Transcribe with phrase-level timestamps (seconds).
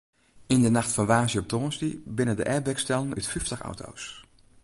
[0.53, 4.03] Yn de nacht fan woansdei op tongersdei binne de airbags stellen út fyftich auto's.